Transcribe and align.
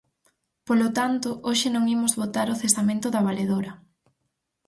Polo 0.67 0.89
tanto, 0.97 1.29
hoxe 1.47 1.67
non 1.71 1.85
imos 1.95 2.17
votar 2.21 2.47
o 2.53 2.59
cesamento 2.63 3.07
da 3.11 3.25
valedora. 3.29 3.71